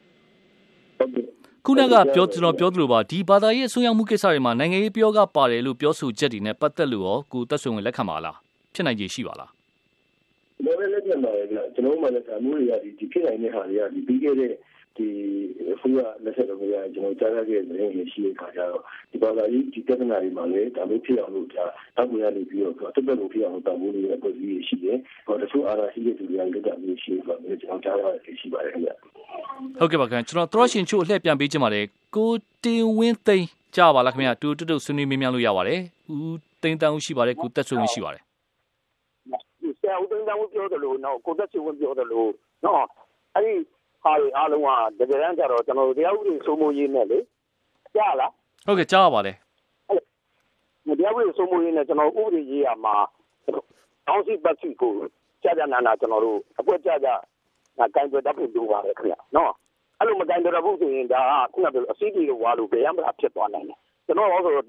[0.99, 1.27] ဟုတ်ကဲ့
[1.65, 8.37] ခုနကပြောကျွန်တော်ပြောသလိုပါဒီဘာသာရေးအစိုးရမှုကိစ္စတွေမှာနိုင်ငံရေးပြောကပါတယ်လို့ပြောဆိုချက်တွေနဲ့ပတ်သက်လို့ရောကုသက်ဆွေဝင်လက်ခံပါလား
[8.75, 9.51] ဖြစ်နိုင်ခြေရှိပါလား
[10.65, 14.53] လည်းလက်ခံပါတယ်ဗျကျွန်တော်မှလည်းအမှုတွေကဒီဖြစ်နိုင်တဲ့ဟာတွေကဒီပြီးခဲ့တဲ့
[14.97, 15.09] ဒီ
[15.73, 21.65] အခုကလက်ဆက်တော့ကြာကျွန်တော်ကြားရခဲ့တဲ့နေရှိတဲ့ခါကျတော့ဒီဘာသာရေးဒီတက္ကနာတွေမှာလည်းဒါမျိုးဖြစ်အောင်လို့ဒါ
[21.97, 28.91] တောက်ရနေပြီးတော့တက်တက်လို့ဖြစ်အောင်တောက်ဖို့လည်းပုံစံရှိတယ်။ဟောတချို့အားရရှိတဲ့သူတွေကလည်းဒါမျိုးရှိတယ်ဆိုတော့ကျွန်တော်ကြားရတဲ့ရှိပါတယ်ခင်ဗျ။
[29.79, 31.85] ဟုတ်ကဲ့ပါခင်ဗျကျွန်တော်သရရှင်ချို့အလှည့်ပြန်ပေးချင်ပါတယ်
[32.17, 32.33] ကို
[32.65, 35.81] တင်ဝင်းသိန်းကြားပါလားခင်ဗျတူတူတူဆွေးနွေးမေးမြန်းလို့ရပါတယ်။
[36.15, 38.23] ဦးသိန်းတန်းဦးရှိပါတယ်ကိုတက်ဆွေဝင်ရှိပါတယ်။
[39.81, 42.31] ဆရာဦးသိန်းတန်းဦးပြောတယ်လို့နော်ကိုတက်ဆွေဝင်ပြောတယ်လို့
[42.65, 42.85] နော်
[43.35, 43.55] အဲ့ဒီ
[44.07, 44.63] ဟာတွေအားလုံး
[44.99, 47.19] ကတကယ်တမ်းကျတော့ကျွန်တော်တို့တရားဥပဒေစိုးမိုးရေးနဲ့လေ
[47.95, 48.33] ကြားလား
[48.67, 49.37] ဟုတ်ကဲ့ကြားပါပါတယ်
[50.99, 52.95] တရားဥပဒေစိုးမိုးရေးနဲ့ကျွန်တော်ဥပဒေရေးရမှာ
[54.09, 54.93] အောင်းစီပတ်စီကို
[55.43, 57.15] ကြာကြာနာနာကျွန်တော်တို့အကွက်ကြာကြာ
[57.79, 59.53] နာကင်ကြတတ်ဖို့လိုပါတယ်ခင်ဗျနော်
[59.99, 64.67] အဲ့လိုမကင်ကြတတ်ဖို့ဆိုရင်ဒါကခုနကအစီအတီကိုဝါလို့ဘယ်ရမလားဖြစ်သွားနိုင်တယ်ကျွန်တော်တော့ဆိုတော့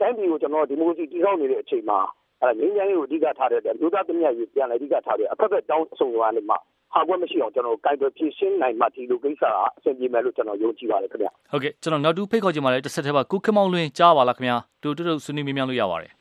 [0.00, 1.98] တိုင်းပြည်ကိုကျွန်တော်ဒီမိုကရေစီတည်ဆောက်နေတဲ့အချိန်မှာ
[2.40, 6.58] အဲငင်းချမ်းရေးကိုအဓိကထားတဲ့လူသားသမီးရေးပြန်လည်းအဓိကထားတဲ့အခက်အခဲတောင်းဆုံရနေမှာ
[6.94, 16.12] ဟာကွက်မရှိအောင်ကျွန်တော်ကိုင်တွယ်ဖြည့်ရှင်းနိုင်မှဒီလိုကိစ္စကအဆင်ပြေမယ်လို့ကျွန်တော်ယုံကြည်ပါတယ်ခင်ဗျဟုတ်ကဲ့ကျွန်တော်နောက်တူဖိတ်ခေါ်ချင်ပါတယ်တစ်ဆက်တည်းပါကုခမောင်လွင်ကြားပါလားခင်ဗျာတူတူဆွေးနွေးမြင်မြလို့ရပါတယ်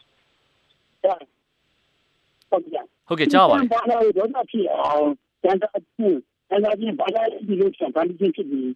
[2.50, 5.06] ဟုတ်ကဲ့ဟုတ်ကဲ့ကြားပါတယ်ဘာလို့တော့ဖြစ်အောင်
[5.44, 6.08] တန်တာခု
[6.50, 8.70] အဲ့ဒါချင်းဘာသာဒီလိုချက်ပန်းချင်းဖြစ်ပြီး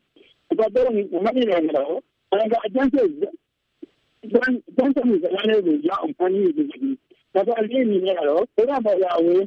[0.59, 1.93] တော့တော့ဒီမနေ့လည်းတော့
[2.31, 3.23] အဲ့ဒါအကျဉ်းချုပ်တ
[4.83, 6.67] န်တန်တဲ့ဇာတ်လေးကိုရအောင်ဖန်တီးပြီး
[7.33, 9.43] ဒါတော့လေးနေရတော့ဘယ်တော့မှရအောင်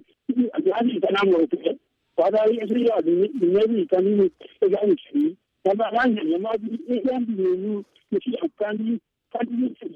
[0.56, 1.76] အများကြီးတနာမလို့ဖြစ်
[2.22, 4.16] ဘာသာရေးအစိုးရဒီဒီနေ့ဒီကနေ့
[4.62, 5.22] အကြောင်းရှိ
[5.64, 7.56] ဒါမှလည်းမြန်မာပြည်အရင်ကဒီလို
[8.12, 8.88] မရှိအောင်ကန်ဒီ
[9.32, 9.88] ကန်ဒီရှိ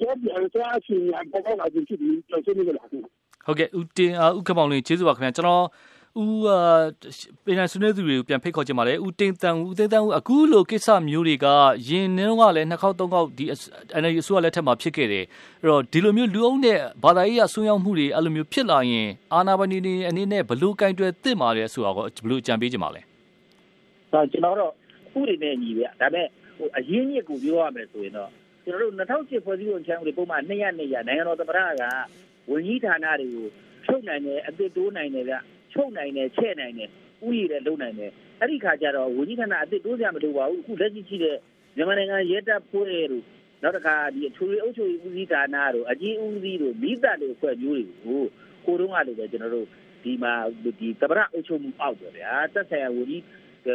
[0.00, 5.64] ကြောက်ပြန်စားအချင်းညာပေါ်ပေါ်လာပြီးဖြစ်ပြီးတော့ဆွေးနွေးကြတာဟုတ်ကဲ့ဦးတင်ဦးခမောင်လင်းကျေးဇူးပါခင်ဗျာကျွန်တော်
[6.22, 6.40] ဦး
[7.44, 11.46] ပညာဆွေးနွေးသူတွေကိုပြန်ဖိတ်ခေါ်ချင်ပါတယ်ဦးတင်တန်ဦးတင်တန်ဦးအခုလိုကိစ္စမျိုးတွေက
[11.88, 13.44] ယင်းနှင်းကလည်းနှစ်ခေါက်သုံးခေါက်ဒီ
[13.98, 15.24] energy အစိုးရလက်ထက်မှာဖြစ်ခဲ့တယ်
[15.60, 23.00] အဲ့တော့ဒီလိုမျိုးလူအုပ်နဲ့ဘာသာရေးအဆွေးရောက်မှုတွေအဲ့လိုမျိုးဖြစ်လာရင်အာနာပနီနေအနေနဲ့ဘလို့ကင်တွယ်သင့်ပါလဲဆိုတာကိုဘလို့ကြံပေးချင်ပါလဲ
[24.12, 24.72] ဒါကျွန်တော်တော့
[25.18, 26.26] ဥတွေနဲ့ညီဗျဒါပေမဲ့
[26.56, 28.30] ဟိုအရင်းမြစ်ကိုပြောရမယ်ဆိုရင်တော့
[28.64, 31.82] ကျွန်တော်တို့2008ဖွဲ့စည်းပုံချမ်းဥပဒေပုံမှန်200 200နိုင်ငံတော်သမ္မတက
[32.50, 33.46] ဝန်ကြီးဌာနတွေကို
[33.86, 35.36] ထုတ်နိုင်တယ်အသစ်တိုးနိုင်တယ်ဗျ
[35.76, 36.90] ချုပ်နိုင်တယ်ချဲ့နိုင်တယ်
[37.26, 38.10] ဥယျာဉ်လည်းလုံနိုင်တယ်
[38.40, 41.36] အဲ့ဒီခါကျတော့ဝင်းကြီးဌာနအစ်စ်တိုးစရာမလိုပါဘူးအခုလက်ရှိရှိတဲ့
[41.76, 43.24] မြန်မာနိုင်ငံရဲတပ်ဖွဲ့တို့
[43.62, 48.22] နောက်တစ်ခါဒီအထွေထွေအုပ်ချုပ်ရေးဦးစီးဌာနတို့အကြီးဦးစီးတို့မိသက်တွေဖွဲ့မျိုးတွေကို
[48.64, 49.66] ကိုတုံးကလည်းပဲကျွန်တော်တို့
[50.02, 50.32] ဒီမှာ
[50.80, 53.22] ဒီတပရအုပ်ချုပ်မှုအောက်ပေါ့ဗျာတက်ဆိုင်ရာဝင်းကြီး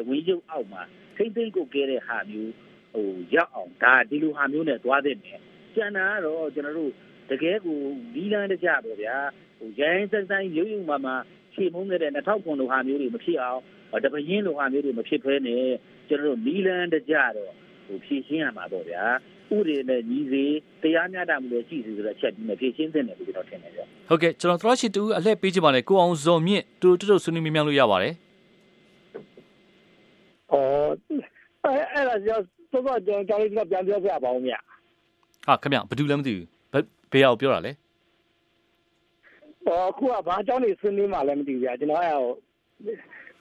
[0.07, 0.81] ဝင်းချုပ်အောက်မှာ
[1.15, 2.51] ထိမ့်သိမ့်ကိုကဲတဲ့ဟာမျိုး
[2.93, 5.39] ဟိုရောက်အောင်ဒါဒီလိုဟာမျိုးနဲ့သွားတဲ့မယ်
[5.75, 6.91] ကျန်တာကတော့ကျွန်တော်တို့
[7.29, 7.79] တကယ်ကို
[8.13, 9.17] ဒီလန်းတကြပေါ့ဗျာ
[9.57, 11.13] ဟိုရိုင်းစက်ဆိုင်ရုပ်ရုံမှမှ
[11.53, 13.61] ခြေမုန်းခဲ့တဲ့2009လိုဟာမျိုးတွေမဖြစ်အောင်
[14.03, 15.65] တပရင်လိုဟာမျိုးတွေမဖြစ်ဘဲနဲ့
[16.07, 17.51] ကျွန်တော်တို့နီလန်တကြတော့
[17.87, 19.03] ဟိုဖြည့်ရှင်းရမှာပေါ့ဗျာ
[19.55, 20.45] ဥတွေနဲ့ညီစေ
[20.83, 28.13] တရားမျှတမှုလည်းရှိစီဆိုတော့ချက်ပြီးမှဖြည့်ရှင်းတဲ့တယ်လို့ကျွန်တော်ထင်တယ်ဗျဟုတ်ကဲ့ကျွန်တော်သရရှိတူအလှည့်ပေးချင်ပါတယ်ကိုအောင်ဇော်မြင့်တူတူတူဆွေးနွေးမြင်မြလို့ရပါတယ်
[30.51, 30.91] အော်
[31.65, 34.53] အဲ့အဲ့ဒါကြောင့်တော့ကျွန်တော်ကျွန်တော်ပြန်ပြောပြပါဦးမြ
[35.47, 36.47] ဟာခင်ဗျဘာလို့လဲမသိဘူး
[37.11, 37.71] ဘယ်အောင်ပြောတာလဲ
[39.65, 42.33] ဟောခုကဘာကြောင့်နေဆွေးနွေးမှလည်းမသိဘူးဗျာကျွန်တော်အဲ့ဟို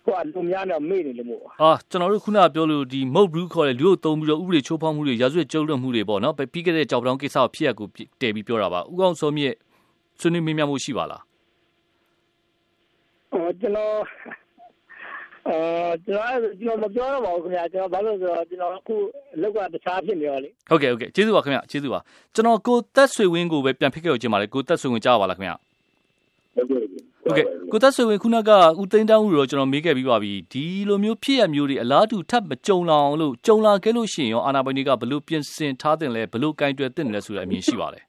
[0.04, 7.86] ဟိုအလူများတော့မေ့နေလို့မို့ဟာကျွန်တော်တို့ခုနကပြောလို့ဒီမုတ်ဘူးခေါ်တဲ့လူတို့သုံးပြီးတော့ဥပဒေချိုးဖောက်မှုတွေရာဇဝတ်ကျုပ်လွတ်မှုတွေပေါ့နော်ပြီးခဲ့တဲ့ကြောက်တောင်ကိစ္စကိုဖြစ်ရကို
[8.20, 9.54] တည်ပြီးပြောတာပါဥကောင်စောမြင့်
[10.20, 11.22] ဆွေးနွေးမေးမြန်းမှုရှိပါလား
[13.32, 13.94] ဟောကျွန်တော်
[15.48, 15.58] အဲ
[16.06, 18.94] ကျွန်တော်ကျွန်တော်မပြောတော့ပါဘူးခင်ဗျာကျွန်တော်ဘာလို့ဆိုတော့ကျွန်တော်အခု
[19.42, 22.00] လောက်ကတခြားဖြစ်နေရောလေဟုတ်ကဲ့ဟုတ်ကဲ့ကျေးဇူးပါခင်ဗျာကျေးဇူးပါ
[22.34, 25.56] ကျွန်တော်ကိုသက်ဆွေဝင်းကိုပဲပြန်ဖိတ်ခဲ့ကြပါလေကိုသက်ဆွေဝင်းကြားပါလားခင်ဗျာ
[26.68, 38.00] ဟုတ်ကဲ့ဟုတ်ကဲ့ကိုသက်ဆွေဝင်ခုနကဦးသိန်းတောင်းဦးတော့ကျွန်တော်မေးခဲ့ပြီးပါပြီဒီလိုမျိုးဖြစ်ရမျိုးတွေအလားတူထပ်မကြုံလာအောင်လို့ကြုံလာခဲ့လို့ရှိရင်ရောအာနာပိုင်တွေကဘလို့ပြင်ဆင်ထားတင်လဲဘလို့ကင်တွယ်တင်လဲဆိုတဲ့အမြင်ရှိပါလဲ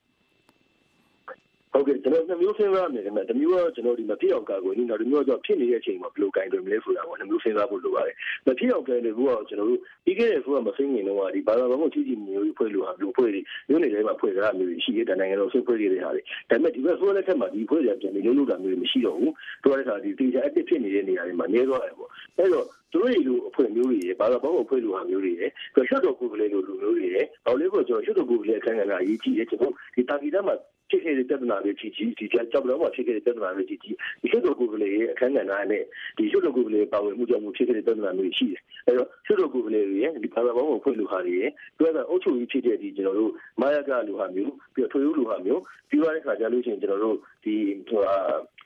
[1.74, 30.56] ဟုတ်ကဲ့ကျွန်တော်နှစ်မျိုးစဉ်းစားမယ်ခင်ဗျတမျိုးကတော့ကျွန်တော်ဒီမဖြစ်အောင်ကာကွယ်နေတော့တမျိုးကတော့ဖြစ်နေတဲ့အချိန်မှာဘယ်လိုကင်တွင်မလဲဆိုတာပေါ့နှစ်မျိုးစဉ်းစားဖို့လိုပါတယ်မဖြစ်အောင်ကင်တွင်ဖို့ကတော့ကျွန်တော်တို့ပြီးခဲ့တဲ့ဆိုတော့မစိမ့်နေတော့ဒီဘာသာဘာမှကြီးကြီးမျိုးဖွဲ့လို့ဟာမျိုးဖွဲ့တွေမျိုးနေထဲမှာဖွဲ့ကြတာမျိုးရှိတဲ့နိုင်ငံတော်ဆွေးဖွဲ့တွေဟာလေဒါပေမဲ့ဒီဘက်ဆိုတဲ့ထက်မှာဒီဖွဲ့တွေပြန်ပြီးလုံးလုံးတာမျိုးမရှိတော့ဘူးတို့ရတဲ့ခါဒီတေချာအစ်စ်ဖြစ်နေတဲ့နေရာတွေမှာနေသွားတယ်ပေါ့အဲ့တော့သူတို့တွေလိုအဖွဲ့မျိုးတွေရဲ့ဘာသာပေါင်းအဖွဲ့လိုဟာမျိုးတွေရဲ့ပြီးရွှတ်တော်ကိုယ်ကလေးလိုလူမျိုးတွေရဲ့ဘာလို့လဲဆိုတော့ကျွန်တော်ရွှတ်တော်ကိုယ်ကလေးအခန်းကဏ္ဍအရေးကြီးတယ်ကျွန်တော်ဒီတာဂီတမှာ
[30.92, 35.84] ဖြစ်ခဲ့တဲ့ပြဿနာတွေကြီးကြီးဒီကြောက်တော့မှဖြစ်ခဲ့တဲ့ပြဿနာတွေကြီးကြီးဒီရွှတ်တော်ကိုယ်ကလေးရဲ့အခန်းကဏ္ဍနဲ့
[36.18, 47.56] ဒီရွှတ်တော်ကိုယ်ကလေးပါဝင်မှုကြောင့်ဖြစ်ခဲ့တဲ့ပြဿနာမျိုးရှိတယ်အဲတော့ရွှတ်တော်ကိုယ်ကလေးရဲ့ဒီဘာသာပေါင်းအဖွဲ့လိုဟာတွေရဲ့တွေ့တာအုပ်ချုပ်ရေးဖြစ်တဲ့ဒီကျွန်တော်တို့မာယာကလိုဟာမျိုးပြီးတော့ထွေဦးလိုဟာမျိုးပြီးသွားတဲ့ခါကျလို့ရှိရင်ကျွန်တော်တို့ဒီ
[47.88, 48.02] ဟို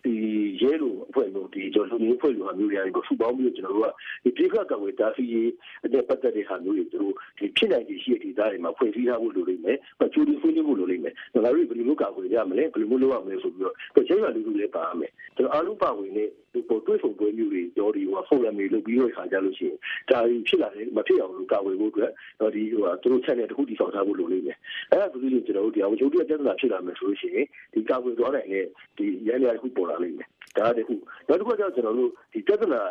[0.05, 0.15] ဒီ
[0.61, 3.89] ရဲလိုအဖွဲ့မျိုးဒီကျွန်တော်တို့အဖွဲ့လိုဟာမျိုးတွေကိုစုပေါင်းပြီးကျွန်တော်တို့က
[4.23, 5.51] ဒီပြိခတ်ကဝေတာစီရေး
[5.93, 9.77] တဲ့ပတ်သက်တဲ့ဟာမျိုးတွေတို့ဒီ ဖြစ်နိုင်တဲ့ရှိတဲ့ဒေသတွေမှာဖွဲ့စည်းထားဖို့လိုလိမ့်မယ်။
[10.13, 13.75] ကျိုးဒီဆွေးနွေးဖို့လိုလိမ့်မယ်။ဒါတို့ဘယ်လိုလုပ်ကာကွယ်ကြမလဲဘယ်လိုလုပ်ရမလဲဆိုပြီးတော့
[14.07, 19.77] ကျေးရွာလူလူလေးပါမယ်။ကျွန်တော်အားလုံးပါဝင်တဲ့ဒီပေါ်တွေးဆုံပွဲမျိုးတွေကြောဒီဟိုဖိုရမ်တွေလုပ်ပြီးတော့ခါကြလို့ရှိရင်
[20.09, 24.57] ဒါဖြစ်လာတယ်မဖြစ်အောင်လို့ကာကွယ်ဖို့အတွက်တော့ဒီဟိုသူတို့ချက်နဲ့တခုတည်ဆောက်ထားဖို့လိုလိမ့်မယ်။
[24.91, 28.65] အဲ့ဒါဆိုလို့ကျွန်တော်တို့ဒီအောင်ချိုးတဲ့ပြဿနာဖြစ်လာမယ်ဆိုလို့ရှိရင်ဒီကာကွယ်သွားနိုင်တဲ့
[28.97, 30.95] ဒီရန်ရတစ်ခုပေါ်လာလိမ့်မယ်။ ဒါတခု
[31.27, 32.81] နောက်တစ်ခုကကျွန်တော်တို့ဒီပြဿနာ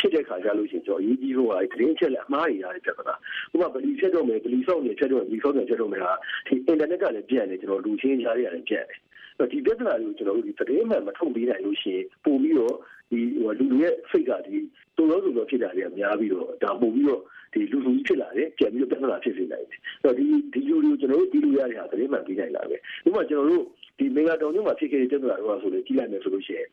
[0.00, 3.14] ဖြစ်တဲ့ခါကြလို့ရှိရင်ကျွန်တော်အရေးကြီးဆုံးကသတင်းချက်လက်အမှားတွေရတဲ့ပြဿနာ
[3.52, 6.12] ဥပမာဗလီဖြတ်တော့မယ်ဗလီဆောက်နေဖြတ်တော့ဗလီဆောက်နေဖြတ်တော့မယ်ဟာ
[6.46, 8.98] ဒီအင်တာနက်ကလည်းပြန့်နေကျွန်တော်လူချင်းကြားရတယ်ပြန့်တယ်
[9.38, 12.74] အဲ့ဒီပြဿနာတွေကိုကျွန်တော်တို့ဒီသတင်းမှန်မထုတ်ပေးနိုင်လို့ရှိရင်ပို့ပြီးတော့
[13.10, 14.56] ဒီဟိုလူတွေရဲ့စိတ်ကဒီ
[14.96, 23.64] တုံလုံးစုံတော့ဖြစ်တာတွေကများပြီးတော့ဒါပို့ပြီးတော့ဒီလူလူကြီးဖြစ်လာတယ်ကြံပြီးတော့ပြဿနာဖြစ်စေနိုင်တယ်အဲ့တော့ဒီဒီလူတွေကိုကျွန်တော်တို့ပြီးလို့ရတဲ့ဟာသတင်းမှန်ပြီးနိုင်လာပဲဥပမာကျွန်တော်တို့
[23.98, 26.68] ဒီမေဂါတောင်မြို့မှာဖြစ်ခဲ့တဲ့ပြဿနာတွေဆိုလို့ကြီးလိုက်မယ်ဆိုလို့ရှိရင်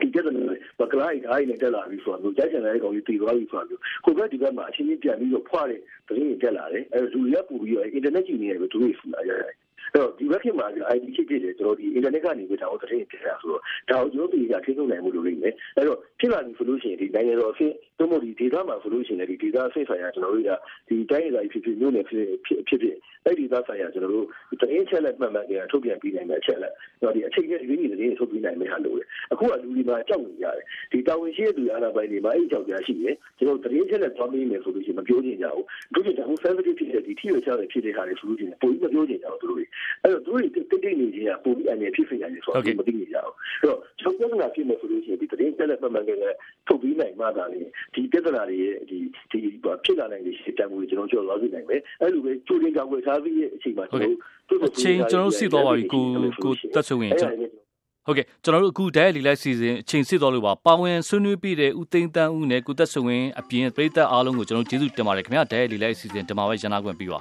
[0.00, 0.42] ဒီပြဿနာ
[0.78, 9.54] ဘကလိုက်အားနဲ့တက်လာပြီးဆိုတော့ကြိုက်ချင်တဲ့ကောင်ကြီးတည်သွားပြီဆိုတော့ကိုဘက်ဒီဘက်မှာအချင်းချင်းပြန်ပြီးတော့ဖွားတဲ့သတင်းတွေတက်လာတယ်အဲလူတွေကပူပြီးတော့အင်တာနက်ကြီးနေတယ်သူတွေဆူလာရတယ်
[9.94, 10.66] အဲ့တော့ဒီဘက်ခင်မှာ
[10.96, 20.50] ID ချစ်ဖြစ်တယ်ကျွန်တော်ဒီ internet ကနေပြီးတော့သတင်းပြရဆိုတော့ဒါကိုကျွန်တော်ဒီကထိန်းချုပ်နိုင်မှုလိုလိမ့်မယ်အဲ့တော့ဖြစ်လာပြီဆိုလို့ရှိရင်ဒီနိုင်ငံတော်အဖြစ်သို့မဟုတ်ဒီ data မှာဆိုလို့ရှိရင်ဒီ data အဖြစ်ဆိုင်ရာကျွန်တော်တို့က
[20.88, 24.26] ဒီတိုင်းရည်ဖြစ်ဖြစ်မျိုးနယ်ဖြစ်ဖြစ်ဖြစ်ဖြစ်အဲ့ဒီ data ဆိုင်ရာကျွန်တော်တို့
[24.60, 28.98] သတင်းချက်လက်မှန်မှန်ကြထုတ်ပြန်ပြီးနိုင်မယ်အချက်လက်တော့ဒီအချိန်ကြီးဒီသတင်းထုတ်ပြီးနိုင်မယ်ဟာလို့
[29.32, 39.64] အခုကလူဒီမှာကြောက်နေကြတယ်ဒီတာဝန်ရှိတဲ့သူအားလာပိုင်းတွေမှာအဲ့ကြောက်ကြရှိတယ်ကျွန်တော်သတင်းချက်လက်သွားပြီးမယ်ဆိုလို့ရှိရင်မပြောချင်ကြဘူးတို့ကျတော့ sensitive ဖြစ်တဲ့ဒီထိရချတဲ့ဖြစ်တဲ့ဟာတွေဆိုလို့ရှိရင်ပိုပြီးမပြောချင်ကြဘူးတို့တွေ
[40.02, 47.60] အဲ့တော့သူတို့တိတ်တိတ်နေခြင်းကပုံပြီးအနေဖြစ်ဖြစ်ရတယ်ဆိုတော့မသိနေကြဘူးအဲ့တော့ကျွန်တော်ပြဿနာဖြစ်နေဆိုလို့ရှိရင်ဒီသတင်းတက်လက်မှန်မှန်ကလေးထုတ်ပြီးနိုင်မှသာလေ
[47.94, 48.98] ဒီပြဿနာတွေရဲ့ဒီ
[49.30, 49.38] ဒီ
[49.84, 54.16] ဖြစ်လာနိုင်တဲ့ရှင်းတမ်းမှုတွေကျွန်တော်ကျော်သွားစေနိုင်မယ်အဲ့လိုပဲကျိုးတင်ကြောင်ွယ်စားပြီးရဲ့အချိန်မှာကျွန်တော်
[54.48, 56.04] တို့အချိန်ကျွန်တော်တို့စစ်သွားပါပြီကို
[56.44, 57.62] ကိုတက်ဆိုရင်ကျွန်တော်
[58.06, 67.20] ဟုတ်ကဲ့ကျွန်တော်တို့အခုဒိုင်လီလိုက်စီစဉ်အချိန်စစ်တော်လို့ပါပါဝင်ဆွေးနွေးပြီးတဲ့ဦးသိန်းတန်းဦးနဲ့ကိုသက်ဆွေဝင်းအပြင်ပြည်သက်အားလုံးကိုကျွန်တော်ကျေးဇူးတင်ပါတယ်ခင်ဗျာဒိုင်လီလိုက်စီစဉ်ဒီမှာပဲရန်နာခွင့်ပြီးပါ